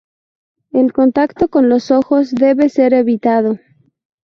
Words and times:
El 0.71 0.93
contacto 0.93 1.49
con 1.49 1.69
los 1.69 1.91
ojos 1.91 2.31
debe 2.31 2.69
ser 2.69 2.95
evitado. 2.95 3.59